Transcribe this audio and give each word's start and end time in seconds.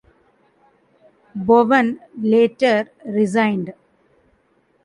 Bowen 1.35 1.99
later 2.17 2.91
resigned. 3.05 3.75